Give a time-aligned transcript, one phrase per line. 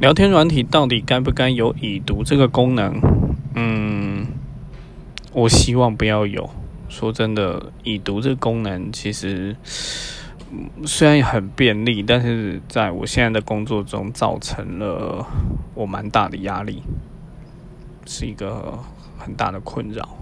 [0.00, 3.00] 聊天软体到底该不该有已读这个功能？
[3.54, 4.26] 嗯
[5.32, 6.48] 我希望不要有。
[6.88, 9.54] 说真的已读这个功能其实
[10.86, 15.26] 虽然很便利但是在我现在的工作中造成了
[15.74, 16.82] 我蛮大的压力
[18.06, 18.78] 是一个
[19.18, 20.16] 很大的困扰。